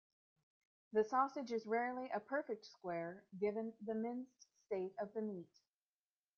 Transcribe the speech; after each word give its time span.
The 0.93 1.03
sausage 1.03 1.51
is 1.51 1.67
rarely 1.67 2.09
a 2.09 2.19
perfect 2.19 2.65
square 2.65 3.23
given 3.39 3.73
the 3.85 3.93
minced 3.93 4.47
state 4.65 4.95
of 4.99 5.13
the 5.13 5.21
meat. 5.21 5.51